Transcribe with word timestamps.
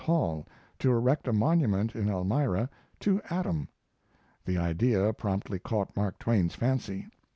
Hall 0.01 0.47
to 0.79 0.89
erect 0.89 1.27
a 1.27 1.31
monument 1.31 1.93
in 1.95 2.09
Elmira 2.09 2.71
to 3.01 3.21
Adam. 3.29 3.67
The 4.45 4.57
idea 4.57 5.13
promptly 5.13 5.59
caught 5.59 5.95
Mark 5.95 6.17
Twain's 6.17 6.55
fancy. 6.55 7.05